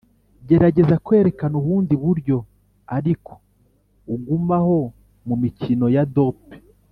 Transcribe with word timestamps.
gerageza 0.47 0.95
kwerekana 1.05 1.55
ubundi 1.61 1.93
buryo 2.03 2.37
ariko 2.97 3.31
ugumaho 4.13 4.77
'mumikino 5.25 5.85
ya 5.97 6.03
dope 6.15 6.57